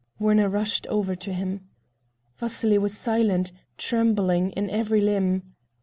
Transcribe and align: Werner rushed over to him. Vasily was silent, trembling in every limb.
Werner 0.17 0.49
rushed 0.49 0.87
over 0.87 1.15
to 1.15 1.31
him. 1.31 1.69
Vasily 2.37 2.79
was 2.79 2.97
silent, 2.97 3.51
trembling 3.77 4.49
in 4.53 4.67
every 4.67 4.99
limb. 4.99 5.53